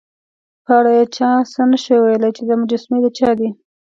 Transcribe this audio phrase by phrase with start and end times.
[0.65, 3.49] په اړه یې چا څه نه شوای ویلای، چې دا مجسمې د چا دي.